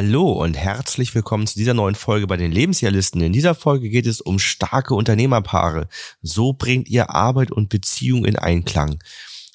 [0.00, 3.20] Hallo und herzlich willkommen zu dieser neuen Folge bei den Lebensjahrlisten.
[3.20, 5.88] In dieser Folge geht es um starke Unternehmerpaare.
[6.22, 9.02] So bringt ihr Arbeit und Beziehung in Einklang.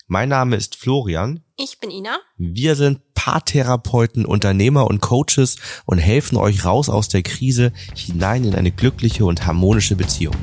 [0.06, 1.46] Mein Name ist Florian.
[1.56, 2.18] Ich bin Ina.
[2.36, 8.54] Wir sind Paartherapeuten, Unternehmer und Coaches und helfen euch raus aus der Krise hinein in
[8.54, 10.36] eine glückliche und harmonische Beziehung.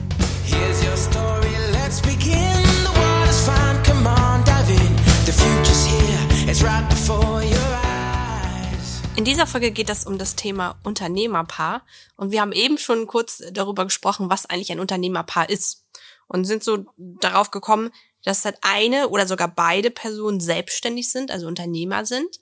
[9.20, 11.84] In dieser Folge geht es um das Thema Unternehmerpaar
[12.16, 15.84] und wir haben eben schon kurz darüber gesprochen, was eigentlich ein Unternehmerpaar ist
[16.26, 17.90] und sind so darauf gekommen,
[18.24, 22.40] dass halt eine oder sogar beide Personen selbstständig sind, also Unternehmer sind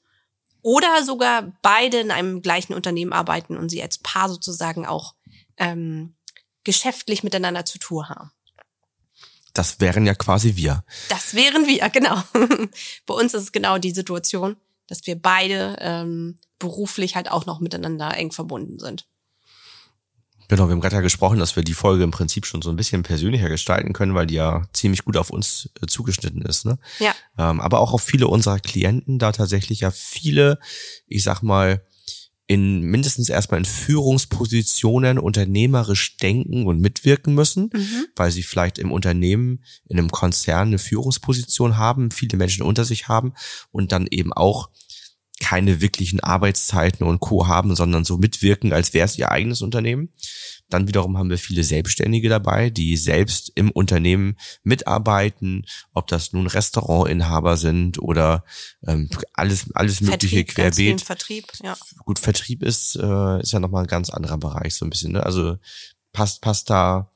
[0.63, 5.17] oder sogar beide in einem gleichen Unternehmen arbeiten und sie als Paar sozusagen auch
[5.57, 6.15] ähm,
[6.63, 8.31] geschäftlich miteinander zu tun haben.
[9.53, 10.85] Das wären ja quasi wir.
[11.09, 12.23] Das wären wir, genau.
[13.05, 14.57] Bei uns ist es genau die Situation,
[14.89, 19.07] dass wir beide ähm, beruflich halt auch noch miteinander eng verbunden sind.
[20.49, 22.77] Genau, wir haben gerade ja gesprochen, dass wir die Folge im Prinzip schon so ein
[22.77, 26.65] bisschen persönlicher gestalten können, weil die ja ziemlich gut auf uns äh, zugeschnitten ist.
[26.65, 26.79] Ne?
[26.99, 27.15] Ja.
[27.37, 30.59] Ähm, aber auch auf viele unserer Klienten, da tatsächlich ja viele,
[31.07, 31.85] ich sag mal,
[32.47, 37.71] in mindestens erstmal in Führungspositionen unternehmerisch denken und mitwirken müssen,
[38.17, 43.07] weil sie vielleicht im Unternehmen, in einem Konzern eine Führungsposition haben, viele Menschen unter sich
[43.07, 43.35] haben
[43.71, 44.71] und dann eben auch
[45.41, 47.47] keine wirklichen Arbeitszeiten und Co.
[47.47, 50.11] haben, sondern so mitwirken, als wäre es ihr eigenes Unternehmen.
[50.69, 56.47] Dann wiederum haben wir viele Selbstständige dabei, die selbst im Unternehmen mitarbeiten, ob das nun
[56.47, 58.45] Restaurantinhaber sind oder
[58.87, 61.01] ähm, alles, alles mögliche Vertrieb, querbeet.
[61.01, 61.77] Vertrieb, ja.
[62.05, 65.13] Gut, Vertrieb ist, äh, ist ja nochmal ein ganz anderer Bereich, so ein bisschen.
[65.13, 65.25] Ne?
[65.25, 65.57] Also
[66.13, 67.11] passt, passt da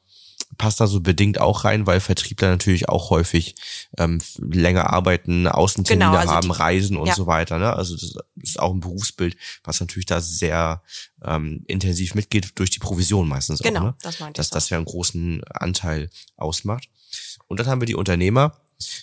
[0.58, 3.54] passt da so bedingt auch rein, weil Vertriebler natürlich auch häufig
[3.98, 7.14] ähm, länger arbeiten, Außentermine Genau, also haben, die- reisen und ja.
[7.14, 7.58] so weiter.
[7.58, 7.72] Ne?
[7.72, 10.82] Also das ist auch ein Berufsbild, was natürlich da sehr
[11.24, 13.84] ähm, intensiv mitgeht durch die Provision meistens Genau, auch.
[13.84, 13.94] Ne?
[14.02, 14.52] das meinte Dass ich.
[14.52, 16.88] das ja einen großen Anteil ausmacht.
[17.48, 18.56] Und dann haben wir die Unternehmer,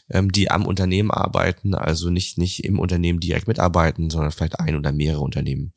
[0.09, 4.75] ähm, die am Unternehmen arbeiten, also nicht, nicht im Unternehmen direkt mitarbeiten, sondern vielleicht ein
[4.75, 5.73] oder mehrere Unternehmen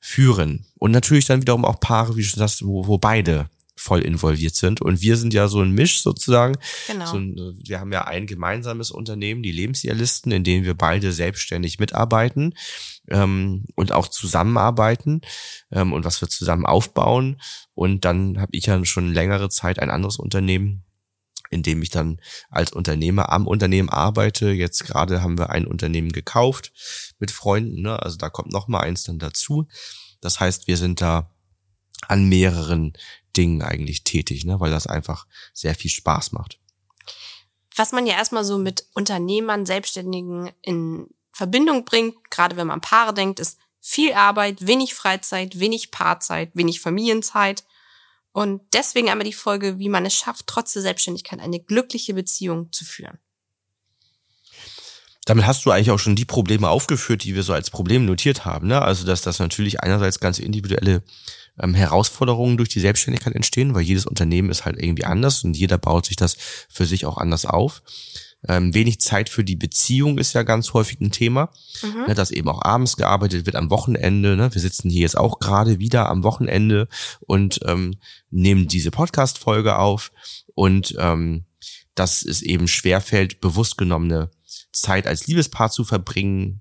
[0.00, 0.66] führen.
[0.78, 4.54] Und natürlich dann wiederum auch Paare, wie du schon sagst, wo, wo beide voll involviert
[4.54, 4.80] sind.
[4.80, 6.56] Und wir sind ja so ein Misch sozusagen.
[6.86, 7.06] Genau.
[7.06, 11.78] So ein, wir haben ja ein gemeinsames Unternehmen, die Lebensjahrlisten, in denen wir beide selbstständig
[11.78, 12.54] mitarbeiten
[13.08, 15.20] ähm, und auch zusammenarbeiten
[15.70, 17.40] ähm, und was wir zusammen aufbauen.
[17.74, 20.84] Und dann habe ich ja schon längere Zeit ein anderes Unternehmen,
[21.50, 22.20] in dem ich dann
[22.50, 24.50] als Unternehmer am Unternehmen arbeite.
[24.50, 26.72] Jetzt gerade haben wir ein Unternehmen gekauft
[27.18, 28.00] mit Freunden, ne?
[28.02, 29.66] also da kommt noch mal eins dann dazu.
[30.20, 31.30] Das heißt, wir sind da
[32.08, 32.94] an mehreren
[33.36, 34.60] Dingen eigentlich tätig, ne?
[34.60, 36.58] weil das einfach sehr viel Spaß macht.
[37.76, 43.12] Was man ja erstmal so mit Unternehmern, Selbstständigen in Verbindung bringt, gerade wenn man Paare
[43.12, 47.64] denkt, ist viel Arbeit, wenig Freizeit, wenig Paarzeit, wenig Familienzeit.
[48.32, 52.72] Und deswegen einmal die Folge, wie man es schafft, trotz der Selbstständigkeit eine glückliche Beziehung
[52.72, 53.18] zu führen.
[55.26, 58.44] Damit hast du eigentlich auch schon die Probleme aufgeführt, die wir so als Problem notiert
[58.44, 58.68] haben.
[58.68, 58.80] Ne?
[58.82, 61.02] Also, dass das natürlich einerseits ganz individuelle
[61.60, 65.78] ähm, Herausforderungen durch die Selbstständigkeit entstehen, weil jedes Unternehmen ist halt irgendwie anders und jeder
[65.78, 66.36] baut sich das
[66.68, 67.82] für sich auch anders auf.
[68.46, 71.50] Ähm, wenig Zeit für die Beziehung ist ja ganz häufig ein Thema,
[72.06, 74.36] ne, dass eben auch abends gearbeitet wird am Wochenende.
[74.36, 74.52] Ne?
[74.52, 76.88] Wir sitzen hier jetzt auch gerade wieder am Wochenende
[77.20, 77.96] und ähm,
[78.30, 80.12] nehmen diese Podcast-Folge auf
[80.54, 81.44] und ähm,
[81.94, 84.30] dass es eben schwerfällt, bewusst genommene
[84.72, 86.60] Zeit als Liebespaar zu verbringen.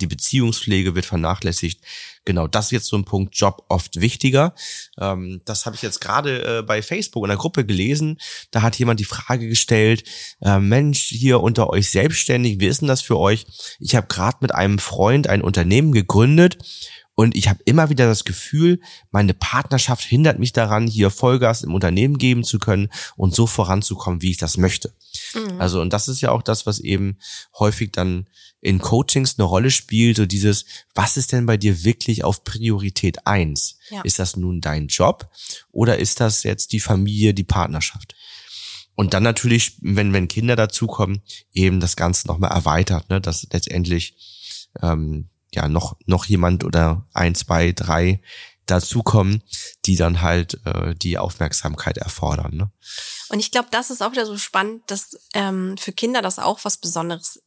[0.00, 1.80] Die Beziehungspflege wird vernachlässigt.
[2.24, 4.54] Genau, das ist jetzt so ein Punkt, Job oft wichtiger.
[5.00, 8.18] Ähm, das habe ich jetzt gerade äh, bei Facebook in der Gruppe gelesen.
[8.50, 10.04] Da hat jemand die Frage gestellt,
[10.42, 13.46] äh, Mensch, hier unter euch selbstständig, wie ist denn das für euch?
[13.80, 16.58] Ich habe gerade mit einem Freund ein Unternehmen gegründet
[17.18, 18.80] und ich habe immer wieder das Gefühl,
[19.10, 24.22] meine Partnerschaft hindert mich daran, hier Vollgas im Unternehmen geben zu können und so voranzukommen,
[24.22, 24.94] wie ich das möchte.
[25.58, 27.18] Also, und das ist ja auch das, was eben
[27.58, 28.28] häufig dann
[28.60, 30.64] in Coachings eine Rolle spielt, so dieses,
[30.94, 33.78] was ist denn bei dir wirklich auf Priorität eins?
[33.90, 34.02] Ja.
[34.02, 35.28] Ist das nun dein Job
[35.72, 38.14] oder ist das jetzt die Familie, die Partnerschaft?
[38.94, 41.22] Und dann natürlich, wenn, wenn Kinder dazukommen,
[41.52, 44.14] eben das Ganze nochmal erweitert, ne, dass letztendlich
[44.80, 48.20] ähm, ja noch, noch jemand oder ein, zwei, drei
[48.66, 49.42] dazukommen,
[49.86, 52.54] die dann halt äh, die Aufmerksamkeit erfordern.
[52.54, 52.70] Ne?
[53.30, 56.64] Und ich glaube, das ist auch wieder so spannend, dass ähm, für Kinder das auch
[56.64, 57.42] was Besonderes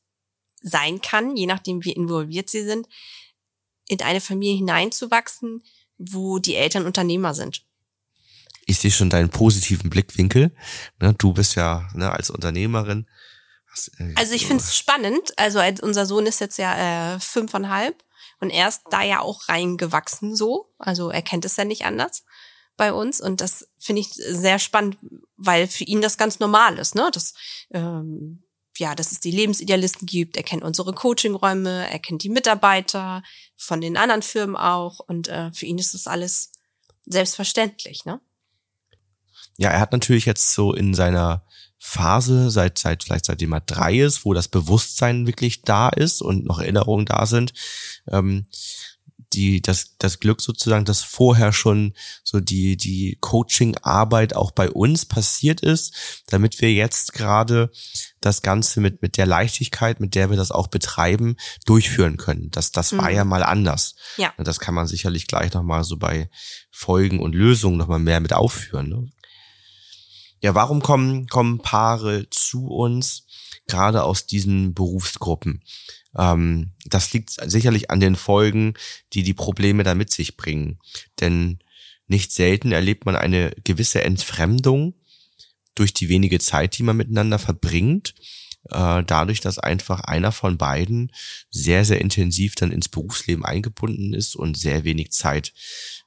[0.62, 2.88] sein kann, je nachdem, wie involviert sie sind,
[3.88, 5.64] in eine Familie hineinzuwachsen,
[5.98, 7.64] wo die Eltern Unternehmer sind.
[8.66, 10.56] ich sehe schon deinen positiven Blickwinkel.
[11.00, 13.08] Ne, du bist ja ne, als Unternehmerin.
[14.00, 15.38] Äh, Also ich finde es spannend.
[15.38, 18.04] Also als unser Sohn ist jetzt ja äh, fünfeinhalb
[18.40, 20.68] Und er ist da ja auch reingewachsen so.
[20.80, 22.24] Also er kennt es ja nicht anders
[22.76, 23.22] bei uns.
[23.22, 24.98] Und das finde ich sehr spannend,
[25.38, 27.10] weil für ihn das ganz normal ist, ne?
[27.14, 27.34] Das,
[27.72, 28.44] ähm,
[28.78, 30.38] ja, dass es die Lebensidealisten gibt.
[30.38, 33.22] Er kennt unsere Coachingräume, er kennt die Mitarbeiter
[33.56, 35.00] von den anderen Firmen auch.
[35.00, 36.52] Und äh, für ihn ist das alles
[37.06, 38.20] selbstverständlich, ne?
[39.58, 41.46] Ja, er hat natürlich jetzt so in seiner
[41.84, 46.46] Phase, seit, seit, vielleicht seitdem er drei ist, wo das Bewusstsein wirklich da ist und
[46.46, 47.54] noch Erinnerungen da sind,
[48.08, 48.46] ähm,
[49.34, 51.94] die, das, das Glück sozusagen, dass vorher schon
[52.24, 57.72] so die, die Coaching-Arbeit auch bei uns passiert ist, damit wir jetzt gerade
[58.20, 61.36] das Ganze mit, mit der Leichtigkeit, mit der wir das auch betreiben,
[61.66, 62.52] durchführen können.
[62.52, 63.16] Das, das war Mhm.
[63.16, 63.96] ja mal anders.
[64.18, 64.34] Ja.
[64.38, 66.30] Und Das kann man sicherlich gleich nochmal so bei
[66.70, 68.90] Folgen und Lösungen nochmal mehr mit aufführen.
[68.90, 69.08] Ne?
[70.42, 73.28] Ja, warum kommen, kommen Paare zu uns,
[73.68, 75.64] gerade aus diesen Berufsgruppen?
[76.18, 78.74] Ähm, das liegt sicherlich an den Folgen,
[79.14, 80.80] die die Probleme da mit sich bringen.
[81.20, 81.60] Denn
[82.08, 84.96] nicht selten erlebt man eine gewisse Entfremdung
[85.76, 88.16] durch die wenige Zeit, die man miteinander verbringt.
[88.70, 91.12] Äh, dadurch, dass einfach einer von beiden
[91.52, 95.54] sehr, sehr intensiv dann ins Berufsleben eingebunden ist und sehr wenig Zeit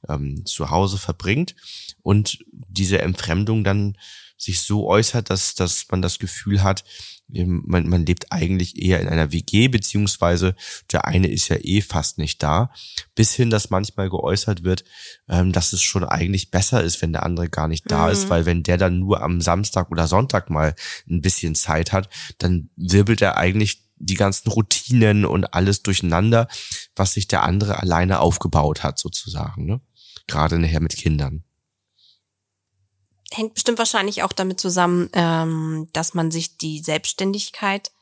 [0.08, 1.54] ähm, zu Hause verbringt
[2.02, 3.96] und diese Entfremdung dann
[4.44, 6.84] sich so äußert, dass, dass man das Gefühl hat,
[7.28, 10.54] man, man lebt eigentlich eher in einer WG, beziehungsweise
[10.92, 12.70] der eine ist ja eh fast nicht da,
[13.14, 14.84] bis hin, dass manchmal geäußert wird,
[15.28, 18.12] ähm, dass es schon eigentlich besser ist, wenn der andere gar nicht da Mhm.
[18.12, 20.74] ist, weil wenn der dann nur am Samstag oder Sonntag mal
[21.08, 22.08] ein bisschen Zeit hat,
[22.38, 26.46] dann wirbelt er eigentlich die ganzen Routinen und alles durcheinander,
[26.94, 29.80] was sich der andere alleine aufgebaut hat, sozusagen, ne?
[30.26, 31.44] Gerade nachher mit Kindern.
[33.36, 37.92] Hängt bestimmt wahrscheinlich auch damit zusammen, ähm, dass man sich die Selbstständigkeit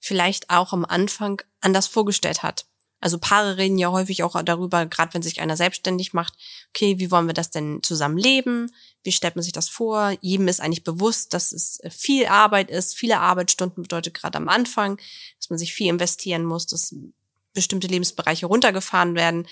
[0.00, 2.66] vielleicht auch am Anfang anders vorgestellt hat.
[3.00, 6.34] Also Paare reden ja häufig auch darüber, gerade wenn sich einer selbstständig macht,
[6.68, 8.72] okay, wie wollen wir das denn zusammen leben?
[9.02, 10.14] Wie stellt man sich das vor?
[10.20, 12.96] Jedem ist eigentlich bewusst, dass es viel Arbeit ist.
[12.96, 15.00] Viele Arbeitsstunden bedeutet gerade am Anfang,
[15.38, 16.94] dass man sich viel investieren muss, dass
[17.54, 19.48] bestimmte Lebensbereiche runtergefahren werden.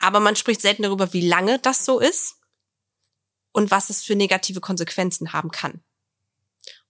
[0.00, 2.39] Aber man spricht selten darüber, wie lange das so ist
[3.52, 5.82] und was es für negative Konsequenzen haben kann.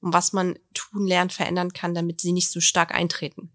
[0.01, 3.53] Und was man tun, lernen, verändern kann, damit sie nicht so stark eintreten.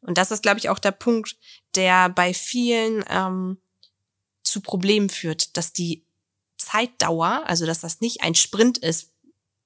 [0.00, 1.36] Und das ist, glaube ich, auch der Punkt,
[1.74, 3.58] der bei vielen ähm,
[4.42, 6.06] zu Problemen führt, dass die
[6.58, 9.12] Zeitdauer, also dass das nicht ein Sprint ist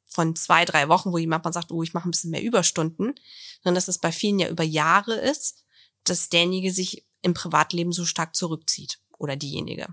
[0.04, 3.14] von zwei, drei Wochen, wo jemand mal sagt, oh, ich mache ein bisschen mehr Überstunden,
[3.62, 5.64] sondern dass es bei vielen ja über Jahre ist,
[6.04, 9.88] dass derjenige sich im Privatleben so stark zurückzieht oder diejenige.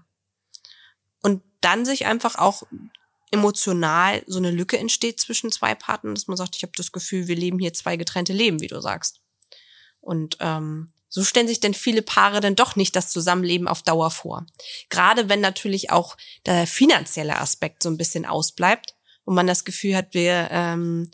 [1.23, 2.63] Und dann sich einfach auch
[3.31, 7.27] emotional so eine Lücke entsteht zwischen zwei Partnern, dass man sagt, ich habe das Gefühl,
[7.27, 9.21] wir leben hier zwei getrennte Leben, wie du sagst.
[9.99, 14.11] Und ähm, so stellen sich denn viele Paare dann doch nicht das Zusammenleben auf Dauer
[14.11, 14.45] vor.
[14.89, 19.95] Gerade wenn natürlich auch der finanzielle Aspekt so ein bisschen ausbleibt und man das Gefühl
[19.95, 21.09] hat, wir ähm,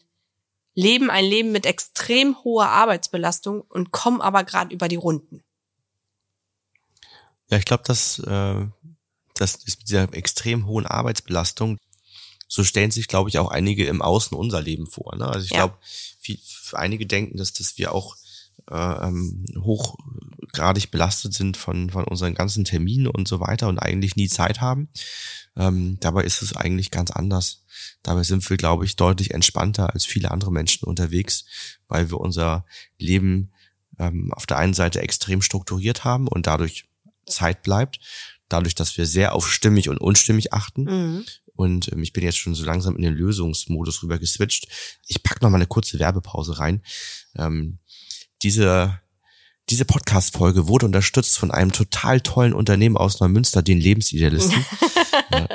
[0.74, 5.44] leben ein Leben mit extrem hoher Arbeitsbelastung und kommen aber gerade über die Runden.
[7.50, 8.68] Ja, ich glaube, dass äh,
[9.40, 11.78] das ist mit dieser extrem hohen Arbeitsbelastung,
[12.48, 15.16] so stellen sich, glaube ich, auch einige im Außen unser Leben vor.
[15.16, 15.28] Ne?
[15.28, 15.58] Also ich Ja.
[15.68, 15.78] glaube,
[16.20, 16.40] viel-
[16.74, 18.16] einige denken, dass, dass wir auch
[18.70, 24.16] äh, ähm, hochgradig belastet sind von, von unseren ganzen Terminen und so weiter und eigentlich
[24.16, 24.90] nie Zeit haben.
[25.56, 27.64] Ähm, dabei ist es eigentlich ganz anders.
[28.04, 31.46] Dabei sind wir, glaube ich, deutlich entspannter als viele andere Menschen unterwegs,
[31.88, 32.66] weil wir unser
[33.00, 33.52] Leben
[33.98, 36.86] ähm, auf der einen Seite extrem strukturiert haben und dadurch
[37.26, 38.00] Zeit bleibt,
[38.50, 40.84] dadurch, dass wir sehr auf stimmig und unstimmig achten.
[40.84, 41.26] Mhm.
[41.54, 44.68] Und ähm, ich bin jetzt schon so langsam in den Lösungsmodus rüber geswitcht.
[45.08, 46.84] Ich pack noch mal eine kurze Werbepause rein.
[47.36, 47.80] Ähm,
[48.42, 49.00] diese
[49.70, 54.66] diese Podcast-Folge wurde unterstützt von einem total tollen Unternehmen aus Neumünster, den Lebensidealisten.
[55.32, 55.48] ja.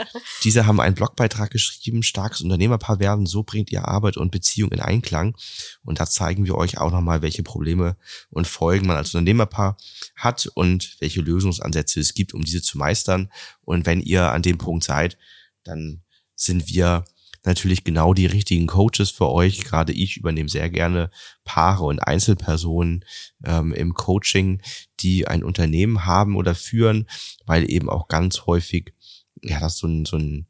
[0.44, 4.80] Diese haben einen Blogbeitrag geschrieben, starkes Unternehmerpaar werden, so bringt ihr Arbeit und Beziehung in
[4.80, 5.36] Einklang.
[5.84, 7.96] Und da zeigen wir euch auch nochmal, welche Probleme
[8.30, 9.76] und Folgen man als Unternehmerpaar
[10.16, 13.30] hat und welche Lösungsansätze es gibt, um diese zu meistern.
[13.62, 15.18] Und wenn ihr an dem Punkt seid,
[15.64, 16.02] dann
[16.36, 17.04] sind wir
[17.46, 19.64] natürlich genau die richtigen Coaches für euch.
[19.64, 21.10] Gerade ich übernehme sehr gerne
[21.44, 23.04] Paare und Einzelpersonen
[23.44, 24.62] ähm, im Coaching,
[25.00, 27.06] die ein Unternehmen haben oder führen,
[27.46, 28.94] weil eben auch ganz häufig
[29.42, 30.46] ja das so ein, so ein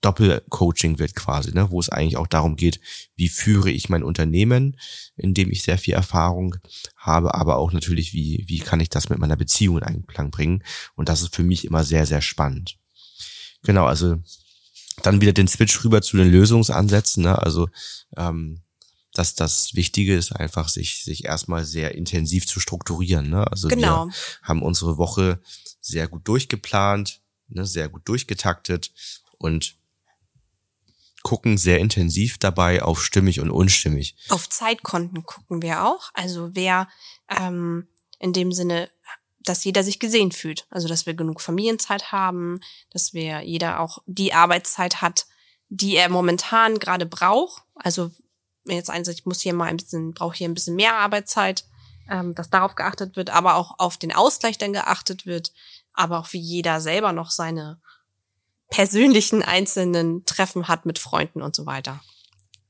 [0.00, 2.80] Doppelcoaching wird quasi, ne, wo es eigentlich auch darum geht,
[3.16, 4.78] wie führe ich mein Unternehmen,
[5.16, 6.56] in dem ich sehr viel Erfahrung
[6.96, 10.64] habe, aber auch natürlich, wie, wie kann ich das mit meiner Beziehung in Einklang bringen.
[10.94, 12.78] Und das ist für mich immer sehr, sehr spannend.
[13.62, 14.16] Genau, also
[15.06, 17.24] dann wieder den Switch rüber zu den Lösungsansätzen.
[17.24, 17.38] Ne?
[17.38, 17.68] Also
[18.16, 18.62] ähm,
[19.12, 23.28] dass das Wichtige ist einfach, sich, sich erstmal sehr intensiv zu strukturieren.
[23.28, 23.46] Ne?
[23.50, 24.06] Also Genau.
[24.06, 25.40] wir haben unsere Woche
[25.80, 28.92] sehr gut durchgeplant, ne, sehr gut durchgetaktet
[29.38, 29.76] und
[31.22, 34.16] gucken sehr intensiv dabei auf stimmig und unstimmig.
[34.28, 36.10] Auf Zeitkonten gucken wir auch.
[36.14, 36.88] Also wer
[37.28, 37.88] ähm,
[38.18, 38.90] in dem Sinne,
[39.40, 40.66] dass jeder sich gesehen fühlt.
[40.70, 45.26] Also dass wir genug Familienzeit haben, dass wir jeder auch die Arbeitszeit hat,
[45.68, 47.62] die er momentan gerade braucht.
[47.74, 48.10] Also
[48.64, 51.64] wenn jetzt eins, ich muss hier mal ein bisschen, brauche hier ein bisschen mehr Arbeitszeit,
[52.08, 55.52] ähm, dass darauf geachtet wird, aber auch auf den Ausgleich dann geachtet wird,
[55.94, 57.80] aber auch wie jeder selber noch seine
[58.68, 62.00] persönlichen einzelnen Treffen hat mit Freunden und so weiter.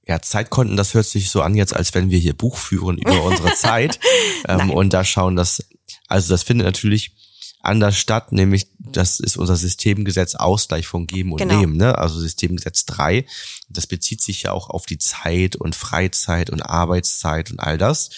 [0.06, 3.22] Ja, Zeitkonten, das hört sich so an jetzt, als wenn wir hier Buch führen über
[3.24, 4.00] unsere Zeit
[4.48, 5.62] ähm, und da schauen, dass,
[6.10, 7.14] also das findet natürlich
[7.62, 11.60] anders statt, nämlich das ist unser Systemgesetz Ausgleich von Geben und Genau.
[11.60, 11.96] Nehmen, ne?
[11.98, 13.26] also Systemgesetz 3.
[13.68, 18.10] Das bezieht sich ja auch auf die Zeit und Freizeit und Arbeitszeit und all das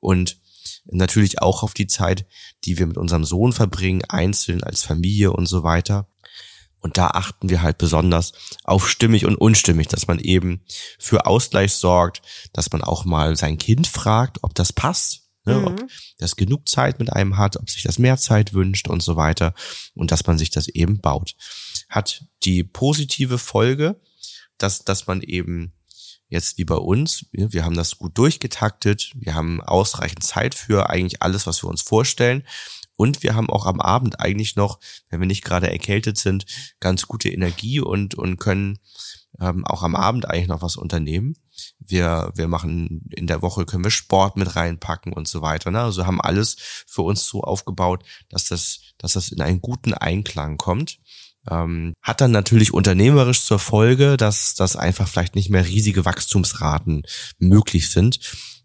[0.00, 0.38] und
[0.86, 2.26] natürlich auch auf die Zeit,
[2.64, 6.08] die wir mit unserem Sohn verbringen, einzeln als Familie und so weiter.
[6.80, 8.32] Und da achten wir halt besonders
[8.62, 10.60] auf stimmig und unstimmig, dass man eben
[10.98, 12.20] für Ausgleich sorgt,
[12.52, 15.64] dass man auch mal sein Kind fragt, ob das passt, ne, Mhm.
[15.66, 15.84] ob
[16.18, 19.54] das genug Zeit mit einem hat, ob sich das mehr Zeit wünscht und so weiter
[19.94, 21.34] und dass man sich das eben baut.
[21.88, 24.00] Hat die positive Folge,
[24.58, 25.72] dass, dass man eben
[26.28, 31.22] jetzt wie bei uns, wir haben das gut durchgetaktet, wir haben ausreichend Zeit für eigentlich
[31.22, 32.44] alles, was wir uns vorstellen.
[32.96, 34.78] Und wir haben auch am Abend eigentlich noch,
[35.10, 36.44] wenn wir nicht gerade erkältet sind,
[36.78, 38.78] ganz gute Energie und, und können
[39.40, 41.36] ähm, auch am Abend eigentlich noch was unternehmen.
[41.78, 45.70] Wir, wir machen in der Woche können wir Sport mit reinpacken und so weiter.
[45.70, 45.80] Ne?
[45.80, 46.56] Also haben alles
[46.86, 50.98] für uns so aufgebaut, dass das, dass das in einen guten Einklang kommt.
[51.50, 57.02] Ähm, hat dann natürlich unternehmerisch zur Folge, dass, dass einfach vielleicht nicht mehr riesige Wachstumsraten
[57.38, 58.18] möglich sind,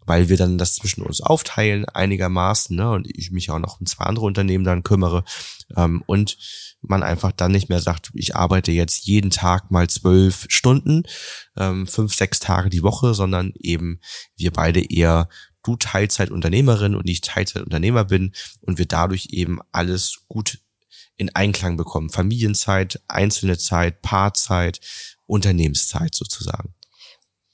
[0.06, 3.86] weil wir dann das zwischen uns aufteilen einigermaßen ne, und ich mich auch noch um
[3.86, 5.24] zwei andere Unternehmen dann kümmere
[5.76, 6.36] ähm, und
[6.82, 11.02] man einfach dann nicht mehr sagt, ich arbeite jetzt jeden Tag mal zwölf Stunden,
[11.56, 14.00] ähm, fünf, sechs Tage die Woche, sondern eben
[14.36, 15.28] wir beide eher
[15.62, 20.58] du Teilzeitunternehmerin und ich Teilzeitunternehmer bin und wir dadurch eben alles gut
[21.16, 22.08] in Einklang bekommen.
[22.08, 24.80] Familienzeit, einzelne Zeit, Paarzeit,
[25.26, 26.74] Unternehmenszeit sozusagen.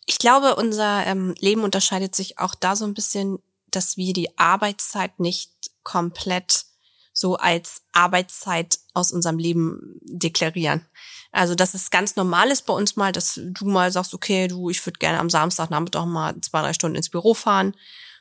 [0.06, 3.38] Ich glaube, unser ähm, Leben unterscheidet sich auch da so ein bisschen,
[3.70, 5.50] dass wir die Arbeitszeit nicht
[5.82, 6.64] komplett
[7.12, 10.86] so als Arbeitszeit aus unserem Leben deklarieren.
[11.32, 14.70] Also, dass es ganz normal ist bei uns mal, dass du mal sagst, okay, du,
[14.70, 17.74] ich würde gerne am Samstagnachmittag mal zwei, drei Stunden ins Büro fahren.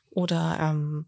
[0.10, 1.06] Oder ähm,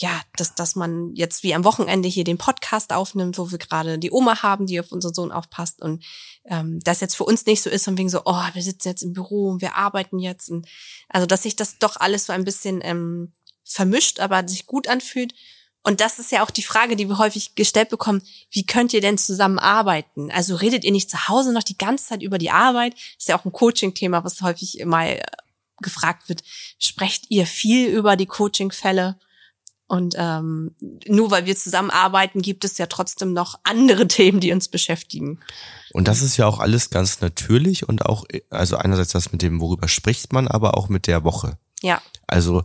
[0.00, 3.98] ja, dass, dass man jetzt wie am Wochenende hier den Podcast aufnimmt, wo wir gerade
[3.98, 6.04] die Oma haben, die auf unseren Sohn aufpasst und
[6.44, 9.02] ähm, das jetzt für uns nicht so ist und wegen so, oh, wir sitzen jetzt
[9.02, 10.68] im Büro und wir arbeiten jetzt und
[11.08, 13.32] also dass sich das doch alles so ein bisschen ähm,
[13.64, 15.34] vermischt, aber sich gut anfühlt.
[15.82, 19.00] Und das ist ja auch die Frage, die wir häufig gestellt bekommen, wie könnt ihr
[19.00, 20.30] denn zusammen arbeiten?
[20.30, 22.94] Also redet ihr nicht zu Hause noch die ganze Zeit über die Arbeit?
[23.18, 25.22] ist ja auch ein Coaching-Thema, was häufig mal äh,
[25.80, 26.42] gefragt wird.
[26.78, 29.18] Sprecht ihr viel über die Coaching-Fälle?
[29.88, 30.74] Und ähm,
[31.06, 35.40] nur weil wir zusammenarbeiten, gibt es ja trotzdem noch andere Themen, die uns beschäftigen.
[35.92, 39.60] Und das ist ja auch alles ganz natürlich und auch, also einerseits das mit dem,
[39.60, 41.58] worüber spricht man, aber auch mit der Woche.
[41.82, 42.64] Ja, Also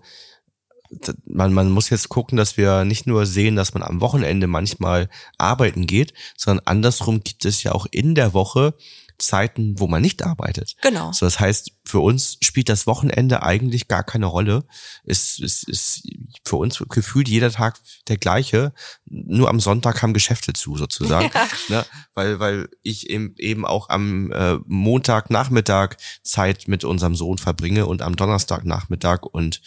[1.26, 5.10] man, man muss jetzt gucken, dass wir nicht nur sehen, dass man am Wochenende manchmal
[5.38, 8.76] arbeiten geht, sondern andersrum gibt es ja auch in der Woche
[9.18, 10.76] Zeiten, wo man nicht arbeitet.
[10.82, 11.12] genau.
[11.12, 14.66] So, das heißt, für uns spielt das Wochenende eigentlich gar keine Rolle.
[15.06, 16.08] Es ist, ist
[16.46, 18.74] für uns gefühlt jeder Tag der gleiche.
[19.06, 21.30] Nur am Sonntag haben Geschäfte zu, sozusagen.
[21.70, 21.80] Ja.
[21.80, 21.86] Ne?
[22.14, 28.02] Weil, weil ich eben, eben auch am äh, Montagnachmittag Zeit mit unserem Sohn verbringe und
[28.02, 29.62] am Donnerstagnachmittag und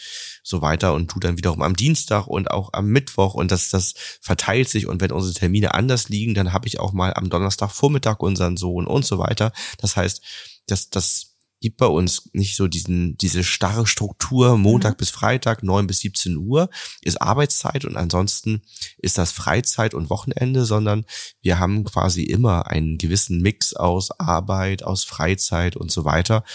[0.47, 3.93] so weiter und du dann wiederum am Dienstag und auch am Mittwoch und das, das
[4.21, 8.19] verteilt sich und wenn unsere Termine anders liegen, dann habe ich auch mal am Donnerstagvormittag
[8.19, 9.51] unseren Sohn und so weiter.
[9.77, 10.21] Das heißt,
[10.67, 15.85] das, das gibt bei uns nicht so diesen, diese starre Struktur, Montag bis Freitag, 9
[15.85, 16.69] bis 17 Uhr
[17.01, 18.61] ist Arbeitszeit und ansonsten
[18.99, 21.05] ist das Freizeit und Wochenende, sondern
[21.41, 26.45] wir haben quasi immer einen gewissen Mix aus Arbeit, aus Freizeit und so weiter.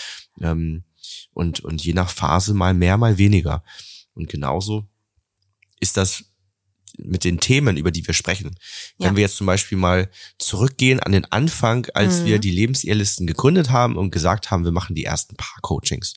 [0.41, 0.85] Ähm,
[1.35, 3.63] und, und je nach Phase mal mehr, mal weniger.
[4.15, 4.87] Und genauso
[5.81, 6.32] ist das
[6.99, 8.57] mit den Themen, über die wir sprechen.
[8.99, 9.07] Ja.
[9.07, 12.25] Wenn wir jetzt zum Beispiel mal zurückgehen an den Anfang, als Mhm.
[12.27, 16.15] wir die Lebensehrlisten gegründet haben und gesagt haben, wir machen die ersten Paar-Coachings.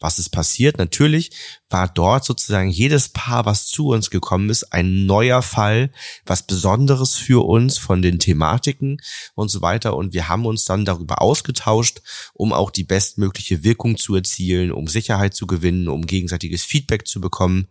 [0.00, 0.78] Was ist passiert?
[0.78, 1.30] Natürlich
[1.68, 5.90] war dort sozusagen jedes Paar, was zu uns gekommen ist, ein neuer Fall,
[6.24, 8.98] was Besonderes für uns von den Thematiken
[9.34, 9.96] und so weiter.
[9.96, 12.02] Und wir haben uns dann darüber ausgetauscht,
[12.34, 17.20] um auch die bestmögliche Wirkung zu erzielen, um Sicherheit zu gewinnen, um gegenseitiges Feedback zu
[17.20, 17.68] bekommen.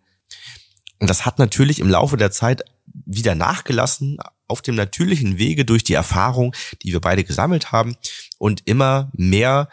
[0.99, 2.63] Und das hat natürlich im Laufe der Zeit
[3.05, 7.95] wieder nachgelassen auf dem natürlichen Wege durch die Erfahrung, die wir beide gesammelt haben
[8.37, 9.69] und immer mehr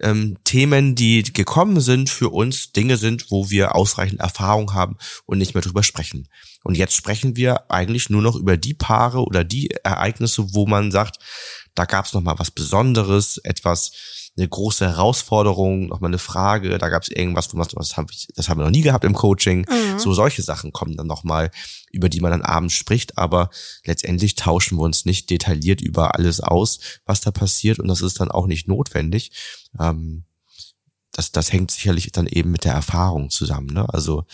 [0.00, 5.38] ähm, Themen, die gekommen sind für uns, Dinge sind, wo wir ausreichend Erfahrung haben und
[5.38, 6.28] nicht mehr drüber sprechen.
[6.64, 10.90] Und jetzt sprechen wir eigentlich nur noch über die Paare oder die Ereignisse, wo man
[10.90, 11.18] sagt,
[11.74, 13.92] da gab es noch mal was Besonderes, etwas,
[14.36, 17.96] eine große Herausforderung, noch mal eine Frage, da gab es irgendwas, wo man sagt, das
[17.96, 19.66] haben, wir- das haben wir noch nie gehabt im Coaching.
[19.68, 19.98] Mhm.
[19.98, 21.50] So solche Sachen kommen dann noch mal,
[21.90, 23.48] über die man dann abends spricht, aber
[23.84, 28.20] letztendlich tauschen wir uns nicht detailliert über alles aus, was da passiert und das ist
[28.20, 29.32] dann auch nicht notwendig.
[29.80, 30.24] Ähm,
[31.12, 33.68] das, das hängt sicherlich dann eben mit der Erfahrung zusammen.
[33.72, 33.86] Ne?
[33.88, 34.24] Also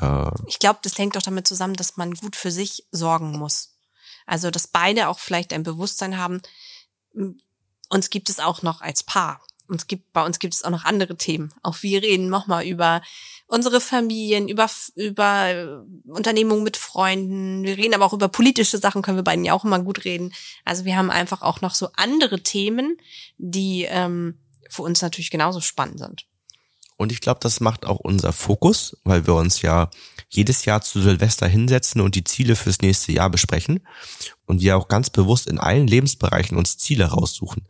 [0.00, 3.70] äh, Ich glaube, das hängt doch damit zusammen, dass man gut für sich sorgen muss.
[4.26, 6.42] Also, dass beide auch vielleicht ein Bewusstsein haben,
[7.90, 9.40] uns gibt es auch noch als Paar.
[9.68, 11.52] Uns gibt, bei uns gibt es auch noch andere Themen.
[11.62, 13.02] Auch wir reden nochmal über
[13.46, 15.66] unsere Familien, über, über äh,
[16.08, 17.62] Unternehmungen mit Freunden.
[17.62, 20.32] Wir reden aber auch über politische Sachen, können wir beiden ja auch immer gut reden.
[20.64, 22.96] Also wir haben einfach auch noch so andere Themen,
[23.38, 26.26] die ähm, für uns natürlich genauso spannend sind.
[26.96, 29.90] Und ich glaube, das macht auch unser Fokus, weil wir uns ja
[30.30, 33.80] jedes Jahr zu Silvester hinsetzen und die Ziele fürs nächste Jahr besprechen.
[34.46, 37.66] Und wir auch ganz bewusst in allen Lebensbereichen uns Ziele raussuchen.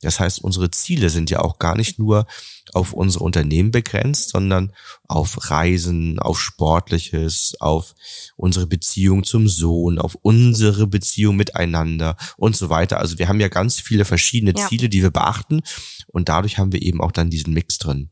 [0.00, 2.26] Das heißt, unsere Ziele sind ja auch gar nicht nur
[2.72, 4.72] auf unsere Unternehmen begrenzt, sondern
[5.06, 7.94] auf Reisen, auf Sportliches, auf
[8.36, 12.98] unsere Beziehung zum Sohn, auf unsere Beziehung miteinander und so weiter.
[12.98, 14.68] Also wir haben ja ganz viele verschiedene Ja.
[14.68, 15.60] Ziele, die wir beachten.
[16.08, 18.10] Und dadurch haben wir eben auch dann diesen Mix drin.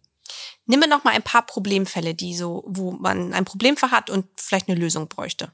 [0.66, 4.26] Nimm mir noch mal ein paar Problemfälle, die so, wo man ein Problemfall hat und
[4.36, 5.52] vielleicht eine Lösung bräuchte.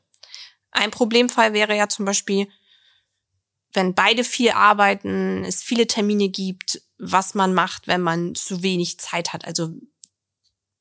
[0.70, 2.48] Ein Problemfall wäre ja zum Beispiel,
[3.72, 8.98] wenn beide viel arbeiten, es viele Termine gibt, was man macht, wenn man zu wenig
[8.98, 9.44] Zeit hat.
[9.44, 9.70] Also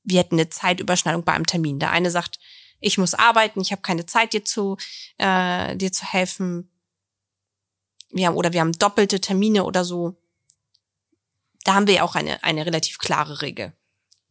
[0.03, 1.79] wir hätten eine Zeitüberschneidung bei einem Termin.
[1.79, 2.39] Der eine sagt,
[2.79, 4.77] ich muss arbeiten, ich habe keine Zeit, dir zu,
[5.17, 6.72] äh, dir zu helfen.
[8.10, 10.15] Wir haben, oder wir haben doppelte Termine oder so.
[11.63, 13.73] Da haben wir ja auch eine, eine relativ klare Regel.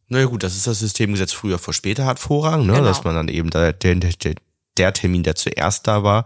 [0.09, 2.73] Na ja, gut, das ist das Systemgesetz früher vor später hat Vorrang, ne?
[2.73, 2.85] Genau.
[2.85, 4.35] dass man dann eben da, der, der,
[4.77, 6.25] der Termin, der zuerst da war,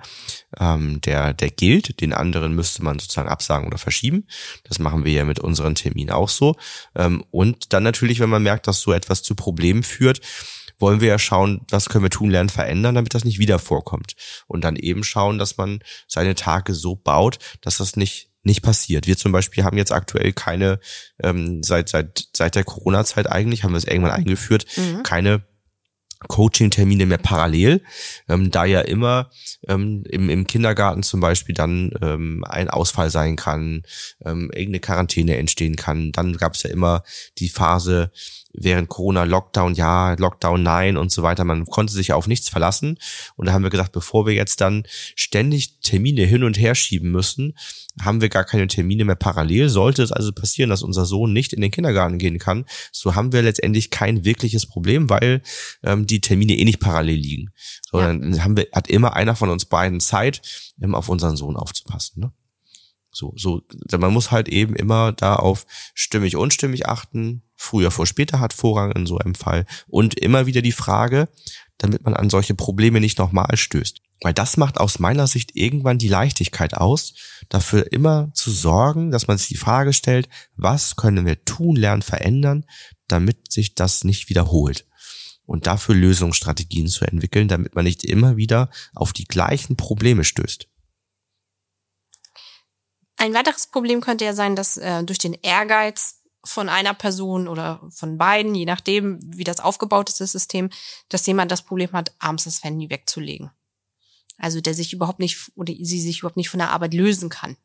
[0.59, 2.01] ähm, der, der gilt.
[2.01, 4.27] Den anderen müsste man sozusagen absagen oder verschieben.
[4.65, 6.55] Das machen wir ja mit unseren Terminen auch so.
[6.95, 10.21] Ähm, und dann natürlich, wenn man merkt, dass so etwas zu Problemen führt,
[10.79, 14.15] wollen wir ja schauen, was können wir tun, lernen, verändern, damit das nicht wieder vorkommt.
[14.47, 19.07] Und dann eben schauen, dass man seine Tage so baut, dass das nicht nicht passiert.
[19.07, 20.79] Wir zum Beispiel haben jetzt aktuell keine,
[21.21, 25.03] ähm, seit, seit, seit der Corona-Zeit eigentlich, haben wir es irgendwann eingeführt, Mhm.
[25.03, 25.43] keine
[26.27, 27.81] Coaching-Termine mehr parallel,
[28.29, 29.29] ähm, da ja immer
[29.67, 33.83] ähm, im, im Kindergarten zum Beispiel dann ähm, ein Ausfall sein kann,
[34.25, 36.11] ähm, irgendeine Quarantäne entstehen kann.
[36.11, 37.03] Dann gab es ja immer
[37.37, 38.11] die Phase
[38.53, 41.43] während Corona Lockdown ja, Lockdown nein und so weiter.
[41.43, 42.97] Man konnte sich auf nichts verlassen.
[43.35, 44.83] Und da haben wir gesagt, bevor wir jetzt dann
[45.15, 47.55] ständig Termine hin und her schieben müssen,
[48.01, 49.69] haben wir gar keine Termine mehr parallel.
[49.69, 53.33] Sollte es also passieren, dass unser Sohn nicht in den Kindergarten gehen kann, so haben
[53.33, 55.41] wir letztendlich kein wirkliches Problem, weil
[55.83, 57.49] ähm, die Termine eh nicht parallel liegen.
[57.89, 60.41] Sondern haben wir, hat immer einer von uns beiden Zeit,
[60.91, 62.21] auf unseren Sohn aufzupassen.
[62.21, 62.31] Ne?
[63.11, 63.61] So, so,
[63.97, 67.43] man muss halt eben immer da auf stimmig, unstimmig achten.
[67.55, 69.65] Früher vor später hat Vorrang in so einem Fall.
[69.87, 71.27] Und immer wieder die Frage,
[71.77, 74.01] damit man an solche Probleme nicht nochmal stößt.
[74.23, 77.13] Weil das macht aus meiner Sicht irgendwann die Leichtigkeit aus,
[77.49, 82.03] dafür immer zu sorgen, dass man sich die Frage stellt, was können wir tun, lernen,
[82.03, 82.65] verändern,
[83.07, 84.85] damit sich das nicht wiederholt.
[85.51, 90.69] Und dafür Lösungsstrategien zu entwickeln, damit man nicht immer wieder auf die gleichen Probleme stößt.
[93.17, 97.85] Ein weiteres Problem könnte ja sein, dass äh, durch den Ehrgeiz von einer Person oder
[97.93, 100.69] von beiden, je nachdem, wie das aufgebaut ist, das System,
[101.09, 103.51] dass jemand das Problem hat, abends das Handy wegzulegen.
[104.37, 107.57] Also der sich überhaupt nicht oder sie sich überhaupt nicht von der Arbeit lösen kann.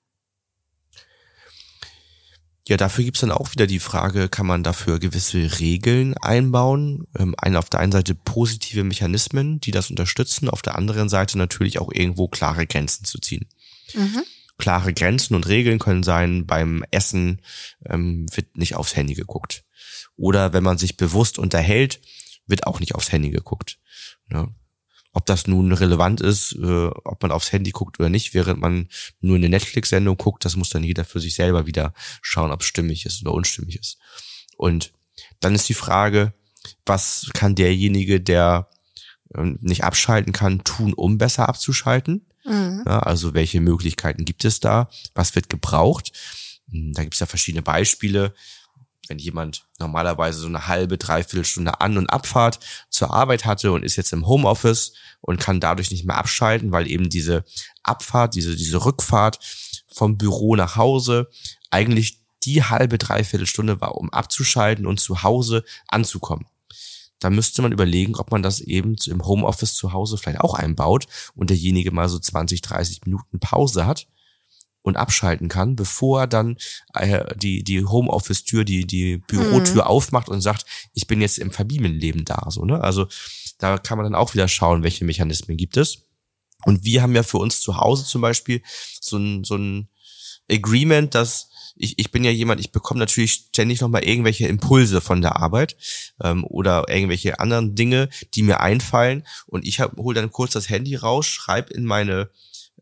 [2.68, 7.06] Ja, dafür gibt's dann auch wieder die Frage, kann man dafür gewisse Regeln einbauen?
[7.16, 11.38] Ähm, eine auf der einen Seite positive Mechanismen, die das unterstützen, auf der anderen Seite
[11.38, 13.46] natürlich auch irgendwo klare Grenzen zu ziehen.
[13.94, 14.22] Mhm.
[14.58, 17.40] Klare Grenzen und Regeln können sein, beim Essen
[17.84, 19.64] ähm, wird nicht aufs Handy geguckt.
[20.16, 22.00] Oder wenn man sich bewusst unterhält,
[22.46, 23.78] wird auch nicht aufs Handy geguckt.
[24.28, 24.48] Ne?
[25.16, 28.86] Ob das nun relevant ist, äh, ob man aufs Handy guckt oder nicht, während man
[29.22, 32.66] nur eine Netflix-Sendung guckt, das muss dann jeder für sich selber wieder schauen, ob es
[32.66, 33.96] stimmig ist oder unstimmig ist.
[34.58, 34.92] Und
[35.40, 36.34] dann ist die Frage,
[36.84, 38.68] was kann derjenige, der
[39.34, 42.26] ähm, nicht abschalten kann, tun, um besser abzuschalten?
[42.44, 42.82] Mhm.
[42.84, 44.90] Ja, also welche Möglichkeiten gibt es da?
[45.14, 46.12] Was wird gebraucht?
[46.70, 48.34] Hm, Da gibt es ja verschiedene Beispiele.
[49.08, 53.84] Wenn jemand normalerweise so eine halbe, dreiviertel Stunde An- und Abfahrt zur Arbeit hatte und
[53.84, 57.44] ist jetzt im Homeoffice und kann dadurch nicht mehr abschalten, weil eben diese
[57.82, 59.38] Abfahrt, diese, diese Rückfahrt
[59.88, 61.28] vom Büro nach Hause
[61.70, 66.46] eigentlich die halbe, dreiviertel Stunde war, um abzuschalten und zu Hause anzukommen.
[67.18, 71.06] Da müsste man überlegen, ob man das eben im Homeoffice zu Hause vielleicht auch einbaut
[71.34, 74.06] und derjenige mal so 20, 30 Minuten Pause hat
[74.86, 76.56] und abschalten kann, bevor er dann
[76.94, 82.24] äh, die, die Homeoffice-Tür, die, die Bürotür aufmacht und sagt, ich bin jetzt im Familienleben
[82.24, 82.46] da.
[82.50, 82.80] So, ne?
[82.80, 83.08] Also
[83.58, 86.02] da kann man dann auch wieder schauen, welche Mechanismen gibt es.
[86.64, 88.62] Und wir haben ja für uns zu Hause zum Beispiel
[89.00, 89.88] so ein, so ein
[90.48, 95.20] Agreement, dass ich, ich bin ja jemand, ich bekomme natürlich ständig nochmal irgendwelche Impulse von
[95.20, 95.76] der Arbeit
[96.22, 99.26] ähm, oder irgendwelche anderen Dinge, die mir einfallen.
[99.46, 102.30] Und ich hol dann kurz das Handy raus, schreibe in meine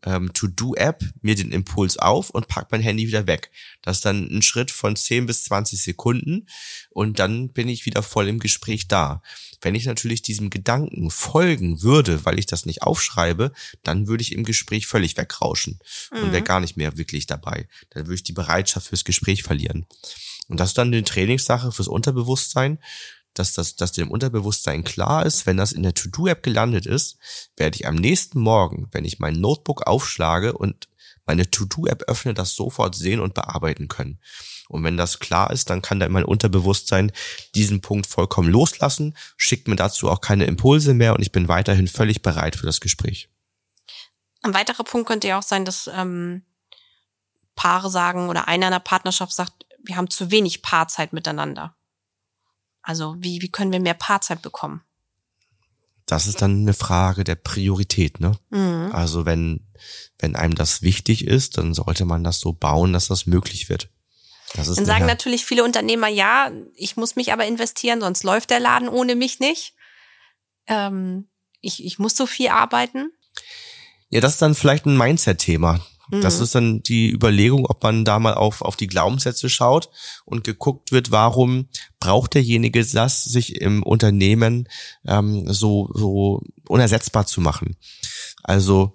[0.05, 3.51] ähm, To-Do-App mir den Impuls auf und pack mein Handy wieder weg.
[3.81, 6.47] Das ist dann ein Schritt von 10 bis 20 Sekunden
[6.91, 9.21] und dann bin ich wieder voll im Gespräch da.
[9.61, 13.51] Wenn ich natürlich diesem Gedanken folgen würde, weil ich das nicht aufschreibe,
[13.83, 15.79] dann würde ich im Gespräch völlig wegrauschen
[16.11, 17.67] und wäre gar nicht mehr wirklich dabei.
[17.89, 19.85] Dann würde ich die Bereitschaft fürs Gespräch verlieren.
[20.47, 22.77] Und das ist dann eine Trainingssache fürs Unterbewusstsein,
[23.39, 27.17] dass das, dass dem Unterbewusstsein klar ist, wenn das in der To-Do-App gelandet ist,
[27.57, 30.87] werde ich am nächsten Morgen, wenn ich mein Notebook aufschlage und
[31.25, 34.19] meine To-Do-App öffne, das sofort sehen und bearbeiten können.
[34.67, 37.11] Und wenn das klar ist, dann kann dann mein Unterbewusstsein
[37.53, 41.87] diesen Punkt vollkommen loslassen, schickt mir dazu auch keine Impulse mehr und ich bin weiterhin
[41.87, 43.29] völlig bereit für das Gespräch.
[44.41, 46.43] Ein weiterer Punkt könnte ja auch sein, dass ähm,
[47.55, 51.75] Paare sagen oder einer in der Partnerschaft sagt, wir haben zu wenig Paarzeit miteinander.
[52.85, 54.81] Also wie, wie können wir mehr Paarzeit bekommen?
[56.05, 58.37] Das ist dann eine Frage der Priorität, ne?
[58.51, 58.91] Mhm.
[58.93, 59.65] Also wenn,
[60.19, 63.89] wenn einem das wichtig ist, dann sollte man das so bauen, dass das möglich wird.
[64.53, 68.51] Das ist Dann sagen natürlich viele Unternehmer, ja, ich muss mich aber investieren, sonst läuft
[68.51, 69.73] der Laden ohne mich nicht.
[70.67, 71.27] Ähm,
[71.61, 73.11] ich, ich muss so viel arbeiten.
[74.09, 75.83] Ja, das ist dann vielleicht ein Mindset-Thema.
[76.11, 76.43] Das Mhm.
[76.43, 79.89] ist dann die Überlegung, ob man da mal auf, auf die Glaubenssätze schaut
[80.25, 81.67] und geguckt wird, warum
[81.99, 84.67] braucht derjenige das, sich im Unternehmen
[85.07, 87.75] ähm, so, so unersetzbar zu machen.
[88.43, 88.93] Also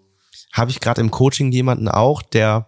[0.52, 2.66] habe ich gerade im Coaching jemanden auch, der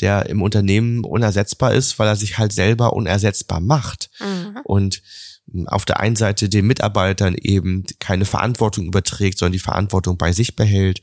[0.00, 4.58] der im Unternehmen unersetzbar ist, weil er sich halt selber unersetzbar macht Mhm.
[4.64, 5.02] und
[5.66, 10.54] auf der einen Seite den Mitarbeitern eben keine Verantwortung überträgt, sondern die Verantwortung bei sich
[10.54, 11.00] behält.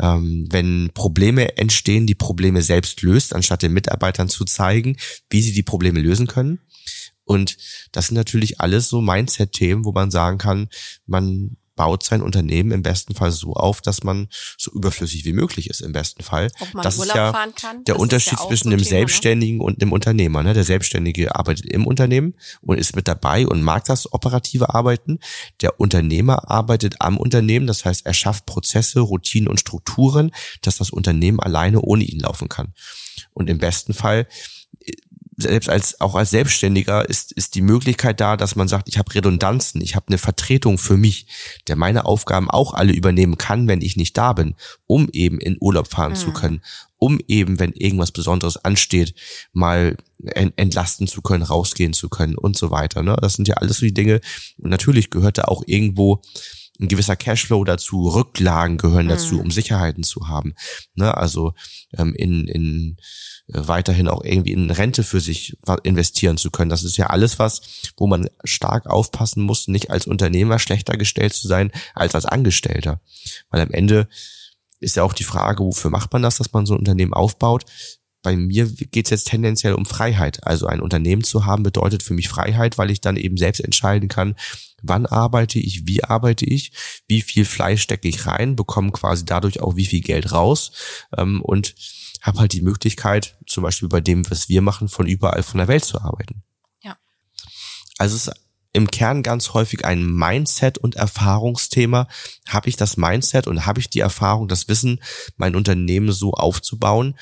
[0.00, 4.96] Ähm, wenn Probleme entstehen, die Probleme selbst löst, anstatt den Mitarbeitern zu zeigen,
[5.30, 6.60] wie sie die Probleme lösen können.
[7.24, 7.56] Und
[7.92, 10.68] das sind natürlich alles so Mindset-Themen, wo man sagen kann,
[11.06, 15.70] man baut sein Unternehmen im besten Fall so auf, dass man so überflüssig wie möglich
[15.70, 16.50] ist im besten Fall.
[16.58, 18.90] Ob man das Urlaub ist ja fahren kann, der Unterschied ja zwischen so dem Thema,
[18.90, 18.98] ne?
[18.98, 20.42] Selbstständigen und dem Unternehmer.
[20.42, 20.54] Ne?
[20.54, 25.20] Der Selbstständige arbeitet im Unternehmen und ist mit dabei und mag das operative Arbeiten.
[25.60, 30.90] Der Unternehmer arbeitet am Unternehmen, das heißt, er schafft Prozesse, Routinen und Strukturen, dass das
[30.90, 32.74] Unternehmen alleine ohne ihn laufen kann.
[33.32, 34.26] Und im besten Fall
[35.40, 39.14] selbst als auch als Selbstständiger ist ist die Möglichkeit da, dass man sagt, ich habe
[39.14, 41.26] Redundanzen, ich habe eine Vertretung für mich,
[41.68, 45.56] der meine Aufgaben auch alle übernehmen kann, wenn ich nicht da bin, um eben in
[45.60, 46.60] Urlaub fahren zu können,
[46.98, 49.14] um eben, wenn irgendwas Besonderes ansteht,
[49.52, 53.04] mal en- entlasten zu können, rausgehen zu können und so weiter.
[53.04, 53.16] Ne?
[53.20, 54.20] Das sind ja alles so die Dinge.
[54.58, 56.20] Und natürlich gehört da auch irgendwo
[56.80, 60.54] ein gewisser Cashflow dazu, Rücklagen gehören dazu, um Sicherheiten zu haben.
[60.94, 61.16] Ne?
[61.16, 61.52] Also
[61.96, 62.96] ähm, in, in
[63.48, 66.70] äh, weiterhin auch irgendwie in Rente für sich investieren zu können.
[66.70, 71.34] Das ist ja alles was, wo man stark aufpassen muss, nicht als Unternehmer schlechter gestellt
[71.34, 73.00] zu sein als als Angestellter.
[73.50, 74.08] Weil am Ende
[74.80, 77.64] ist ja auch die Frage, wofür macht man das, dass man so ein Unternehmen aufbaut?
[78.22, 80.46] Bei mir geht es jetzt tendenziell um Freiheit.
[80.46, 84.08] Also ein Unternehmen zu haben bedeutet für mich Freiheit, weil ich dann eben selbst entscheiden
[84.08, 84.34] kann,
[84.82, 86.72] wann arbeite ich, wie arbeite ich,
[87.06, 90.72] wie viel Fleisch stecke ich rein, bekomme quasi dadurch auch wie viel Geld raus
[91.16, 91.74] ähm, und
[92.22, 95.68] habe halt die Möglichkeit, zum Beispiel bei dem, was wir machen, von überall von der
[95.68, 96.42] Welt zu arbeiten.
[96.82, 96.96] Ja.
[97.98, 102.06] Also es ist im Kern ganz häufig ein Mindset- und Erfahrungsthema.
[102.48, 105.00] Habe ich das Mindset und habe ich die Erfahrung, das Wissen,
[105.36, 107.16] mein Unternehmen so aufzubauen?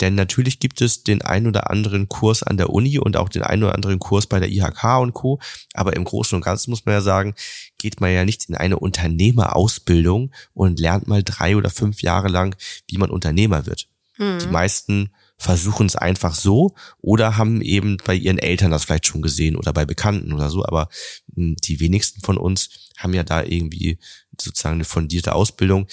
[0.00, 3.42] Denn natürlich gibt es den ein oder anderen Kurs an der Uni und auch den
[3.42, 5.38] ein oder anderen Kurs bei der IHK und Co.
[5.74, 7.34] Aber im Großen und Ganzen muss man ja sagen,
[7.78, 12.56] geht man ja nicht in eine Unternehmerausbildung und lernt mal drei oder fünf Jahre lang,
[12.88, 13.88] wie man Unternehmer wird.
[14.16, 14.38] Mhm.
[14.38, 19.22] Die meisten versuchen es einfach so oder haben eben bei ihren Eltern das vielleicht schon
[19.22, 20.90] gesehen oder bei Bekannten oder so, aber
[21.34, 23.98] mh, die wenigsten von uns haben ja da irgendwie
[24.38, 25.86] sozusagen eine fundierte Ausbildung.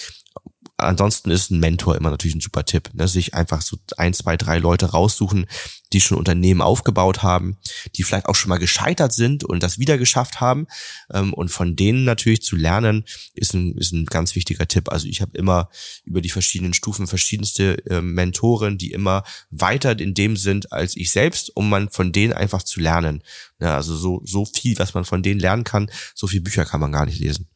[0.80, 2.90] Ansonsten ist ein Mentor immer natürlich ein super Tipp.
[2.94, 3.08] Ne?
[3.08, 5.46] Sich einfach so ein, zwei, drei Leute raussuchen,
[5.92, 7.58] die schon Unternehmen aufgebaut haben,
[7.96, 10.68] die vielleicht auch schon mal gescheitert sind und das wieder geschafft haben.
[11.12, 14.88] Ähm, und von denen natürlich zu lernen, ist ein, ist ein ganz wichtiger Tipp.
[14.88, 15.68] Also ich habe immer
[16.04, 21.10] über die verschiedenen Stufen verschiedenste äh, Mentoren, die immer weiter in dem sind als ich
[21.10, 23.24] selbst, um man von denen einfach zu lernen.
[23.60, 26.80] Ja, also so, so viel, was man von denen lernen kann, so viele Bücher kann
[26.80, 27.48] man gar nicht lesen.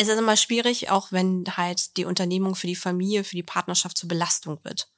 [0.00, 3.98] Es ist immer schwierig, auch wenn halt die Unternehmung für die Familie, für die Partnerschaft
[3.98, 4.88] zur Belastung wird.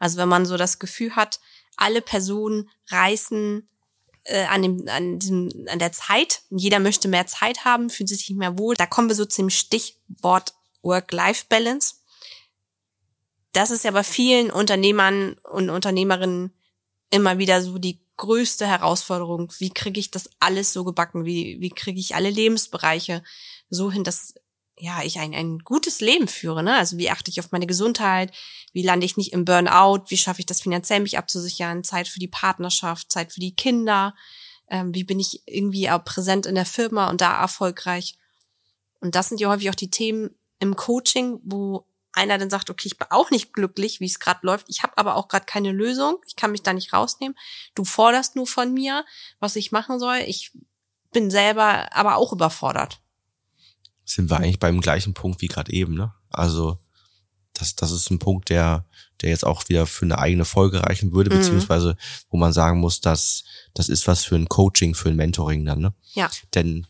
[0.00, 1.38] Also wenn man so das Gefühl hat,
[1.76, 3.68] alle Personen reißen
[4.24, 8.28] äh, an, dem, an, diesem, an der Zeit, jeder möchte mehr Zeit haben, fühlt sich
[8.28, 8.74] nicht mehr wohl.
[8.74, 11.94] Da kommen wir so zum Stichwort Work-Life-Balance.
[13.52, 16.52] Das ist ja bei vielen Unternehmern und Unternehmerinnen
[17.10, 19.52] immer wieder so die größte Herausforderung.
[19.58, 21.24] Wie kriege ich das alles so gebacken?
[21.24, 23.22] Wie, wie kriege ich alle Lebensbereiche
[23.70, 24.34] so hin, dass
[24.80, 26.76] ja, ich ein, ein gutes Leben führe, ne?
[26.76, 28.32] Also wie achte ich auf meine Gesundheit?
[28.72, 30.04] Wie lande ich nicht im Burnout?
[30.08, 31.84] Wie schaffe ich das finanziell, mich abzusichern?
[31.84, 34.14] Zeit für die Partnerschaft, Zeit für die Kinder?
[34.68, 38.18] Ähm, wie bin ich irgendwie auch präsent in der Firma und da erfolgreich?
[39.00, 42.88] Und das sind ja häufig auch die Themen im Coaching, wo einer dann sagt, okay,
[42.88, 44.66] ich bin auch nicht glücklich, wie es gerade läuft.
[44.68, 46.18] Ich habe aber auch gerade keine Lösung.
[46.26, 47.36] Ich kann mich da nicht rausnehmen.
[47.74, 49.04] Du forderst nur von mir,
[49.38, 50.18] was ich machen soll.
[50.26, 50.52] Ich
[51.12, 53.00] bin selber aber auch überfordert
[54.08, 56.12] sind wir eigentlich beim gleichen Punkt wie gerade eben, ne?
[56.30, 56.78] Also
[57.54, 58.86] das, das ist ein Punkt, der,
[59.20, 61.38] der jetzt auch wieder für eine eigene Folge reichen würde, Mhm.
[61.40, 61.96] beziehungsweise
[62.30, 63.44] wo man sagen muss, dass
[63.74, 65.94] das ist was für ein Coaching, für ein Mentoring dann, ne?
[66.14, 66.30] Ja.
[66.54, 66.86] Denn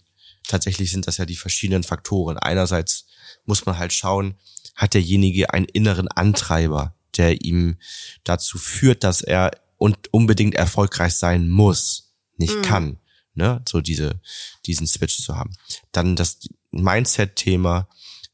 [0.46, 2.38] tatsächlich sind das ja die verschiedenen Faktoren.
[2.38, 3.06] Einerseits
[3.44, 4.34] muss man halt schauen,
[4.76, 7.78] hat derjenige einen inneren Antreiber, der ihm
[8.24, 12.62] dazu führt, dass er und unbedingt erfolgreich sein muss, nicht Mhm.
[12.62, 12.98] kann,
[13.34, 13.62] ne?
[13.68, 14.20] So diese,
[14.66, 15.52] diesen Switch zu haben.
[15.92, 16.38] Dann das
[16.82, 17.88] Mindset-Thema,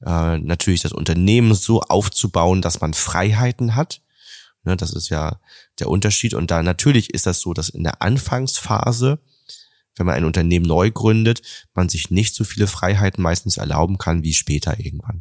[0.04, 4.02] äh, natürlich das Unternehmen so aufzubauen, dass man Freiheiten hat.
[4.64, 5.40] Ne, das ist ja
[5.78, 6.34] der Unterschied.
[6.34, 9.20] Und da natürlich ist das so, dass in der Anfangsphase,
[9.96, 11.42] wenn man ein Unternehmen neu gründet,
[11.74, 15.20] man sich nicht so viele Freiheiten meistens erlauben kann wie später irgendwann.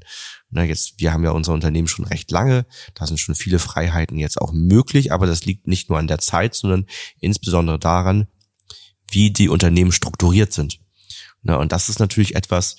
[0.49, 4.17] Na, jetzt, wir haben ja unser Unternehmen schon recht lange, da sind schon viele Freiheiten
[4.17, 6.87] jetzt auch möglich, aber das liegt nicht nur an der Zeit, sondern
[7.19, 8.27] insbesondere daran,
[9.11, 10.79] wie die Unternehmen strukturiert sind.
[11.43, 12.77] Na, und das ist natürlich etwas,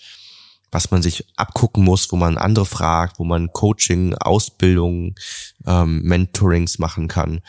[0.74, 5.14] was man sich abgucken muss, wo man andere fragt, wo man Coaching, Ausbildung,
[5.64, 7.42] ähm, Mentorings machen kann,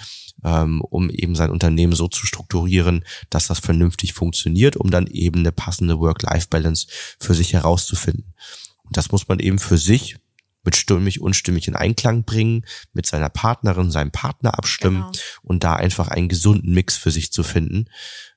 [0.44, 5.40] ähm, um eben sein Unternehmen so zu strukturieren, dass das vernünftig funktioniert, um dann eben
[5.40, 6.86] eine passende Work-Life-Balance
[7.20, 8.36] für sich herauszufinden.
[8.84, 10.18] Und das muss man eben für sich
[10.64, 15.12] mit stimmig, unstimmig in Einklang bringen, mit seiner Partnerin, seinem Partner abstimmen Genau.
[15.42, 17.86] und da einfach einen gesunden Mix für sich zu finden.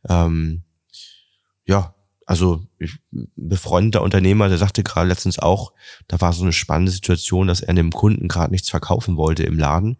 [0.08, 0.62] Ähm,
[1.66, 1.94] ja,
[2.28, 5.72] also ich, ein befreundeter Unternehmer, der sagte gerade letztens auch,
[6.08, 9.58] da war so eine spannende Situation, dass er einem Kunden gerade nichts verkaufen wollte im
[9.58, 9.96] Laden,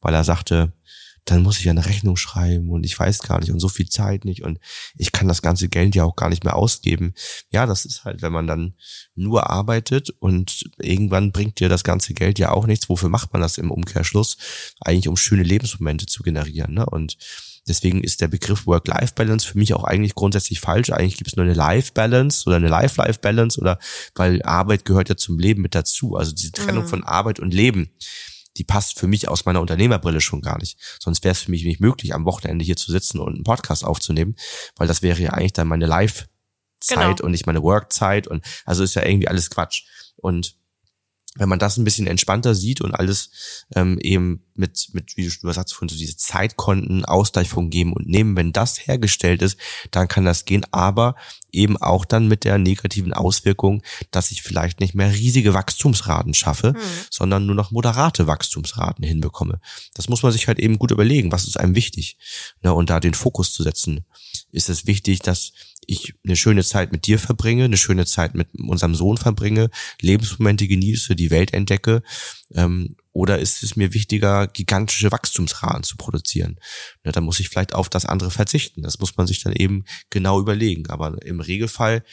[0.00, 0.72] weil er sagte,
[1.26, 3.88] dann muss ich ja eine Rechnung schreiben und ich weiß gar nicht und so viel
[3.88, 4.58] Zeit nicht und
[4.96, 7.14] ich kann das ganze Geld ja auch gar nicht mehr ausgeben.
[7.52, 8.74] Ja, das ist halt, wenn man dann
[9.14, 12.88] nur arbeitet und irgendwann bringt dir das ganze Geld ja auch nichts.
[12.88, 14.38] Wofür macht man das im Umkehrschluss?
[14.80, 16.74] Eigentlich um schöne Lebensmomente zu generieren.
[16.74, 16.86] Ne?
[16.86, 17.16] Und
[17.70, 20.90] Deswegen ist der Begriff Work-Life-Balance für mich auch eigentlich grundsätzlich falsch.
[20.90, 23.78] Eigentlich gibt es nur eine Life-Balance oder eine Life-Life-Balance oder
[24.16, 26.16] weil Arbeit gehört ja zum Leben mit dazu.
[26.16, 26.88] Also diese Trennung Mhm.
[26.88, 27.90] von Arbeit und Leben,
[28.56, 30.76] die passt für mich aus meiner Unternehmerbrille schon gar nicht.
[31.00, 33.84] Sonst wäre es für mich nicht möglich, am Wochenende hier zu sitzen und einen Podcast
[33.84, 34.34] aufzunehmen,
[34.76, 36.28] weil das wäre ja eigentlich dann meine Life-Zeit
[36.98, 37.24] Genau.
[37.24, 39.84] und nicht meine Work-Zeit und also ist ja irgendwie alles Quatsch.
[40.16, 40.56] Und
[41.36, 43.30] wenn man das ein bisschen entspannter sieht und alles
[43.76, 48.08] ähm, eben mit, mit, wie du sagst, von so diese Zeitkonten, Ausgleich von Geben und
[48.08, 49.56] Nehmen, wenn das hergestellt ist,
[49.92, 51.14] dann kann das gehen, aber
[51.52, 56.74] eben auch dann mit der negativen Auswirkung, dass ich vielleicht nicht mehr riesige Wachstumsraten schaffe,
[57.10, 59.60] sondern nur noch moderate Wachstumsraten hinbekomme.
[59.94, 62.18] Das muss man sich halt eben gut überlegen, was ist einem wichtig.
[62.62, 64.04] Ne, und da den Fokus zu setzen.
[64.50, 65.52] Ist es wichtig, dass
[65.90, 70.68] ich eine schöne Zeit mit dir verbringe, eine schöne Zeit mit unserem Sohn verbringe, Lebensmomente
[70.68, 72.02] genieße, die Welt entdecke?
[72.54, 76.58] Ähm, oder ist es mir wichtiger, gigantische Wachstumsraten zu produzieren?
[77.04, 78.82] Ne, dann muss ich vielleicht auf das andere verzichten.
[78.82, 80.88] Das muss man sich dann eben genau überlegen.
[80.88, 82.04] Aber im Regelfall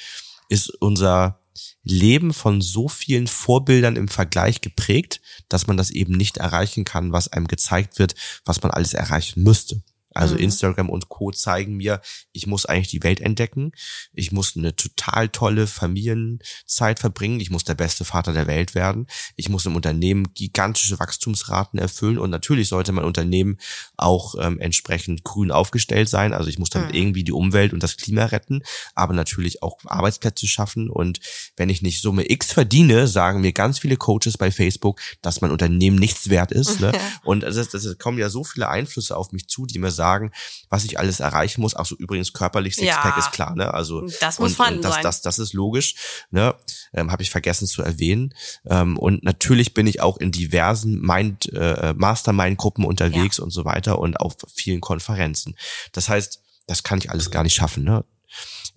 [0.50, 1.40] ist unser
[1.84, 7.12] Leben von so vielen Vorbildern im Vergleich geprägt, dass man das eben nicht erreichen kann,
[7.12, 9.82] was einem gezeigt wird, was man alles erreichen müsste.
[10.18, 10.42] Also mhm.
[10.42, 11.32] Instagram und Co.
[11.32, 12.02] zeigen mir,
[12.32, 13.72] ich muss eigentlich die Welt entdecken.
[14.14, 17.40] Ich muss eine total tolle Familienzeit verbringen.
[17.40, 19.08] Ich muss der beste Vater der Welt werden.
[19.36, 22.18] Ich muss im Unternehmen gigantische Wachstumsraten erfüllen.
[22.18, 23.58] Und natürlich sollte mein Unternehmen
[23.96, 26.34] auch ähm, entsprechend grün aufgestellt sein.
[26.34, 26.96] Also ich muss damit mhm.
[26.96, 28.64] irgendwie die Umwelt und das Klima retten,
[28.96, 30.90] aber natürlich auch Arbeitsplätze schaffen.
[30.90, 31.20] Und
[31.56, 35.52] wenn ich nicht Summe X verdiene, sagen mir ganz viele Coaches bei Facebook, dass mein
[35.52, 36.80] Unternehmen nichts wert ist.
[36.80, 36.92] Ne?
[37.24, 40.32] Und es, es kommen ja so viele Einflüsse auf mich zu, die mir sagen, sagen,
[40.70, 41.76] was ich alles erreichen muss.
[41.76, 43.74] Ach so, übrigens körperlich Sixpack ja, ist klar, ne?
[43.74, 45.04] Also das muss und, und das, sein.
[45.04, 45.96] Das, das ist logisch,
[46.32, 46.56] ne?
[46.94, 48.34] Ähm, Habe ich vergessen zu erwähnen.
[48.66, 53.44] Ähm, und natürlich bin ich auch in diversen Mind, äh, Mastermind-Gruppen unterwegs ja.
[53.44, 55.56] und so weiter und auf vielen Konferenzen.
[55.92, 58.04] Das heißt, das kann ich alles gar nicht schaffen, ne?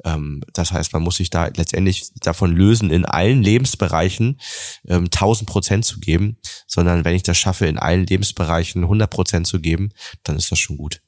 [0.04, 4.40] Ähm, das heißt, man muss sich da letztendlich davon lösen, in allen Lebensbereichen
[4.86, 9.46] ähm, 1000 Prozent zu geben, sondern wenn ich das schaffe, in allen Lebensbereichen 100 Prozent
[9.46, 9.90] zu geben,
[10.22, 11.02] dann ist das schon gut.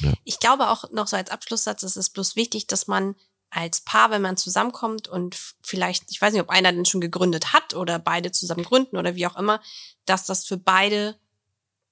[0.00, 0.12] Ja.
[0.24, 3.14] Ich glaube auch noch so als Abschlusssatz, es ist bloß wichtig, dass man
[3.50, 7.52] als Paar, wenn man zusammenkommt und vielleicht, ich weiß nicht, ob einer denn schon gegründet
[7.52, 9.60] hat oder beide zusammen gründen oder wie auch immer,
[10.04, 11.16] dass das für beide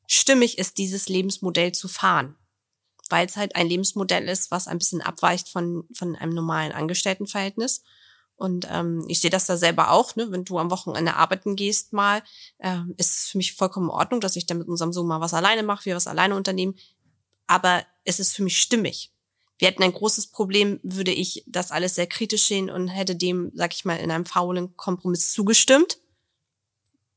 [0.07, 2.37] stimmig ist, dieses Lebensmodell zu fahren.
[3.15, 7.85] Weil es halt ein Lebensmodell ist, was ein bisschen abweicht von, von einem normalen Angestelltenverhältnis.
[8.35, 10.33] Und ähm, ich sehe das da selber auch, ne?
[10.33, 12.25] wenn du am Wochenende arbeiten gehst mal,
[12.59, 15.33] ähm, ist für mich vollkommen in Ordnung, dass ich dann mit unserem Sohn mal was
[15.33, 16.75] alleine mache, wir was alleine unternehmen.
[17.47, 19.13] Aber es ist für mich stimmig.
[19.59, 23.53] Wir hätten ein großes Problem, würde ich das alles sehr kritisch sehen und hätte dem,
[23.55, 25.99] sag ich mal, in einem faulen Kompromiss zugestimmt.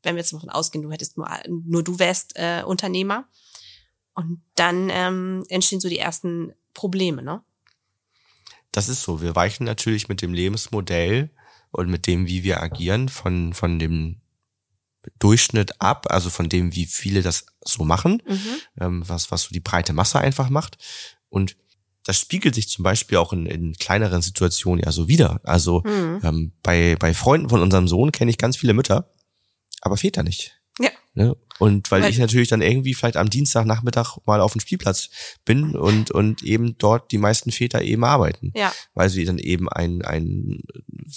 [0.03, 3.27] Wenn wir jetzt davon ausgehen, du hättest nur, nur du wärst äh, Unternehmer.
[4.17, 7.43] Und dann ähm, entstehen so die ersten Probleme, ne?
[8.71, 9.21] Das ist so.
[9.21, 11.29] Wir weichen natürlich mit dem Lebensmodell
[11.69, 14.19] und mit dem, wie wir agieren, von, von dem
[15.19, 18.55] Durchschnitt ab, also von dem, wie viele das so machen, mhm.
[18.81, 20.79] ähm, was, was so die breite Masse einfach macht.
[21.29, 21.55] Und
[22.03, 25.41] das spiegelt sich zum Beispiel auch in, in kleineren Situationen ja so wieder.
[25.43, 26.21] Also mhm.
[26.23, 29.13] ähm, bei, bei Freunden von unserem Sohn kenne ich ganz viele Mütter,
[29.81, 30.59] aber Väter nicht.
[30.79, 30.89] Ja.
[31.13, 31.35] Ne?
[31.59, 35.09] Und weil, weil ich natürlich dann irgendwie vielleicht am Dienstagnachmittag mal auf dem Spielplatz
[35.45, 38.51] bin und, und eben dort die meisten Väter eben arbeiten.
[38.55, 38.71] Ja.
[38.93, 40.63] Weil sie dann eben einen, einen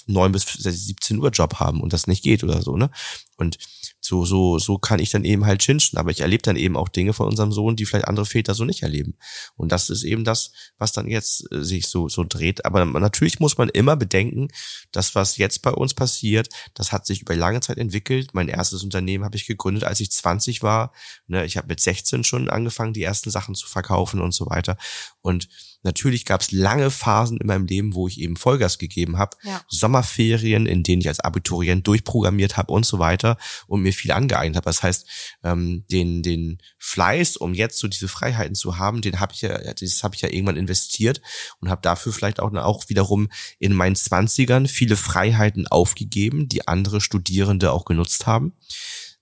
[0.06, 2.90] 9 bis 17 Uhr Job haben und das nicht geht oder so, ne?
[3.36, 3.58] Und
[4.00, 5.98] so, so, so kann ich dann eben halt chinschen.
[5.98, 8.64] Aber ich erlebe dann eben auch Dinge von unserem Sohn, die vielleicht andere Väter so
[8.64, 9.14] nicht erleben.
[9.56, 12.64] Und das ist eben das, was dann jetzt äh, sich so, so dreht.
[12.64, 14.48] Aber natürlich muss man immer bedenken,
[14.92, 18.34] dass was jetzt bei uns passiert, das hat sich über lange Zeit entwickelt.
[18.34, 20.29] Mein erstes Unternehmen habe ich gegründet, als ich 20
[20.62, 20.92] war.
[21.26, 24.76] Ne, ich habe mit 16 schon angefangen, die ersten Sachen zu verkaufen und so weiter.
[25.20, 25.48] Und
[25.82, 29.36] Natürlich gab es lange Phasen in meinem Leben, wo ich eben Vollgas gegeben habe.
[29.42, 29.62] Ja.
[29.68, 34.56] Sommerferien, in denen ich als Abiturient durchprogrammiert habe und so weiter und mir viel angeeignet
[34.56, 34.66] habe.
[34.66, 35.06] Das heißt,
[35.42, 39.56] ähm, den, den Fleiß, um jetzt so diese Freiheiten zu haben, den habe ich ja,
[39.58, 41.22] das habe ich ja irgendwann investiert
[41.60, 47.00] und habe dafür vielleicht auch, auch wiederum in meinen Zwanzigern viele Freiheiten aufgegeben, die andere
[47.00, 48.52] Studierende auch genutzt haben.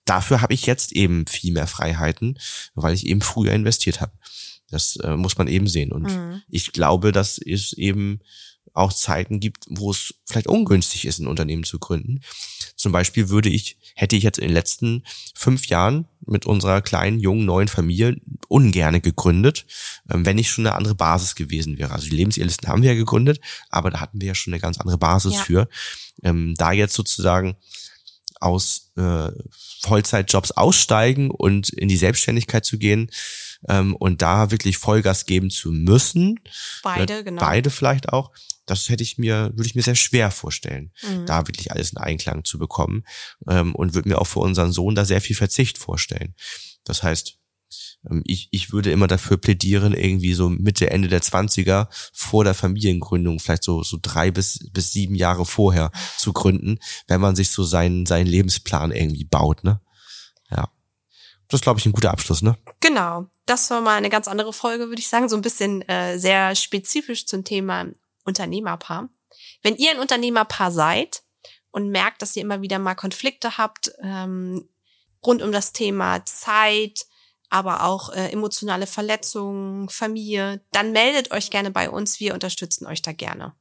[0.09, 2.39] Dafür habe ich jetzt eben viel mehr Freiheiten,
[2.73, 4.13] weil ich eben früher investiert habe.
[4.71, 5.91] Das äh, muss man eben sehen.
[5.91, 6.41] Und mhm.
[6.49, 8.19] ich glaube, dass es eben
[8.73, 12.21] auch Zeiten gibt, wo es vielleicht ungünstig ist, ein Unternehmen zu gründen.
[12.75, 15.03] Zum Beispiel würde ich, hätte ich jetzt in den letzten
[15.35, 18.17] fünf Jahren mit unserer kleinen, jungen, neuen Familie
[18.47, 19.67] ungerne gegründet,
[20.09, 21.91] ähm, wenn nicht schon eine andere Basis gewesen wäre.
[21.91, 24.79] Also die Lebensehrlisten haben wir ja gegründet, aber da hatten wir ja schon eine ganz
[24.79, 25.43] andere Basis ja.
[25.43, 25.69] für.
[26.23, 27.57] Ähm, da jetzt sozusagen
[28.39, 29.31] aus äh,
[29.81, 33.09] Vollzeitjobs aussteigen und in die Selbstständigkeit zu gehen,
[33.67, 36.39] ähm, und da wirklich Vollgas geben zu müssen.
[36.83, 37.41] Beide, genau.
[37.41, 38.31] Beide vielleicht auch.
[38.65, 41.25] Das hätte ich mir, würde ich mir sehr schwer vorstellen, mhm.
[41.25, 43.03] da wirklich alles in Einklang zu bekommen.
[43.47, 46.35] Ähm, und würde mir auch für unseren Sohn da sehr viel Verzicht vorstellen.
[46.83, 47.38] Das heißt,
[48.23, 53.39] ich, ich würde immer dafür plädieren, irgendwie so Mitte, Ende der Zwanziger vor der Familiengründung,
[53.39, 57.63] vielleicht so, so drei bis, bis sieben Jahre vorher zu gründen, wenn man sich so
[57.63, 59.81] seinen, seinen Lebensplan irgendwie baut, ne?
[60.49, 60.69] Ja.
[61.47, 62.57] Das ist, glaube ich, ein guter Abschluss, ne?
[62.79, 63.25] Genau.
[63.45, 65.29] Das war mal eine ganz andere Folge, würde ich sagen.
[65.29, 67.87] So ein bisschen äh, sehr spezifisch zum Thema
[68.23, 69.09] Unternehmerpaar.
[69.63, 71.23] Wenn ihr ein Unternehmerpaar seid
[71.71, 74.69] und merkt, dass ihr immer wieder mal Konflikte habt ähm,
[75.25, 77.05] rund um das Thema Zeit,
[77.49, 82.19] aber auch äh, emotionale Verletzungen, Familie, dann meldet euch gerne bei uns.
[82.19, 83.53] Wir unterstützen euch da gerne.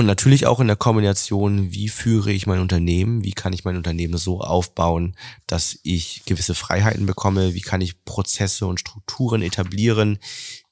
[0.00, 3.76] Und natürlich auch in der Kombination, wie führe ich mein Unternehmen, wie kann ich mein
[3.76, 5.14] Unternehmen so aufbauen,
[5.46, 10.18] dass ich gewisse Freiheiten bekomme, wie kann ich Prozesse und Strukturen etablieren,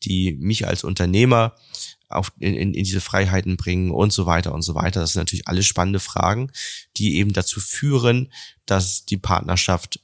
[0.03, 1.57] die mich als Unternehmer
[2.09, 5.01] auf, in, in, in diese Freiheiten bringen und so weiter und so weiter.
[5.01, 6.51] Das sind natürlich alles spannende Fragen,
[6.97, 8.33] die eben dazu führen,
[8.65, 10.01] dass die Partnerschaft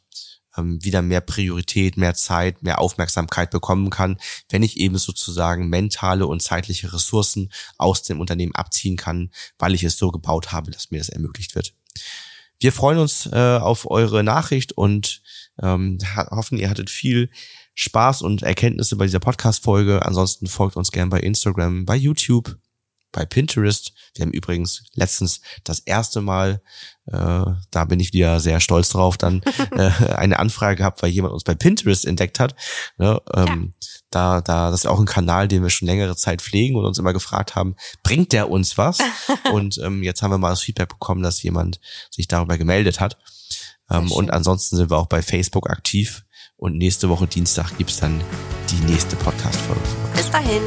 [0.57, 4.19] wieder mehr Priorität, mehr Zeit, mehr Aufmerksamkeit bekommen kann,
[4.51, 9.83] wenn ich eben sozusagen mentale und zeitliche Ressourcen aus dem Unternehmen abziehen kann, weil ich
[9.85, 11.75] es so gebaut habe, dass mir das ermöglicht wird.
[12.61, 15.23] Wir freuen uns äh, auf eure Nachricht und
[15.61, 15.99] ähm,
[16.31, 17.31] hoffen, ihr hattet viel
[17.75, 20.05] Spaß und Erkenntnisse bei dieser Podcast-Folge.
[20.07, 22.57] Ansonsten folgt uns gern bei Instagram, bei YouTube,
[23.15, 23.93] bei Pinterest.
[24.15, 26.61] Wir haben übrigens letztens das erste Mal,
[27.07, 29.43] äh, da bin ich wieder sehr stolz drauf, dann
[29.73, 32.55] äh, eine Anfrage gehabt, weil jemand uns bei Pinterest entdeckt hat.
[32.99, 33.89] Ne, ähm, ja.
[34.11, 36.99] Da, da, das ist auch ein Kanal, den wir schon längere Zeit pflegen und uns
[36.99, 38.99] immer gefragt haben, bringt der uns was?
[39.53, 43.17] und ähm, jetzt haben wir mal das Feedback bekommen, dass jemand sich darüber gemeldet hat.
[43.91, 46.25] Ähm, und ansonsten sind wir auch bei Facebook aktiv.
[46.57, 48.23] Und nächste Woche Dienstag gibt's dann
[48.71, 49.83] die nächste Podcast-Folge.
[50.15, 50.63] Bis dahin.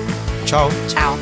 [0.46, 0.70] Ciao.
[0.88, 1.18] Ciao.